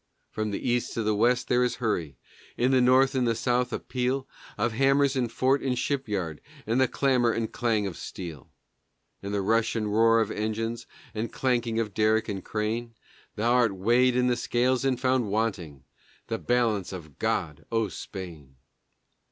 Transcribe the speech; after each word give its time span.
From 0.31 0.49
the 0.49 0.67
East 0.67 0.93
to 0.95 1.03
the 1.03 1.13
West 1.13 1.47
there 1.47 1.63
is 1.63 1.75
hurry; 1.75 2.17
in 2.57 2.71
the 2.71 2.81
North 2.81 3.13
and 3.13 3.27
the 3.27 3.35
South 3.35 3.71
a 3.71 3.77
peal 3.77 4.27
Of 4.57 4.71
hammers 4.71 5.15
in 5.15 5.27
fort 5.27 5.61
and 5.61 5.77
ship 5.77 6.07
yard, 6.09 6.41
and 6.65 6.81
the 6.81 6.87
clamor 6.87 7.29
and 7.31 7.51
clang 7.53 7.85
of 7.85 7.95
steel; 7.95 8.49
And 9.21 9.31
the 9.31 9.43
rush 9.43 9.75
and 9.75 9.93
roar 9.93 10.19
of 10.19 10.31
engines, 10.31 10.87
and 11.13 11.31
clanking 11.31 11.79
of 11.79 11.93
derrick 11.93 12.27
and 12.27 12.43
crane, 12.43 12.95
Thou 13.35 13.53
art 13.53 13.75
weighed 13.75 14.15
in 14.15 14.25
the 14.25 14.35
scales 14.35 14.83
and 14.83 14.99
found 14.99 15.27
wanting, 15.29 15.83
the 16.29 16.39
balance 16.39 16.91
of 16.91 17.19
God, 17.19 17.67
O 17.71 17.87
Spain! 17.87 18.55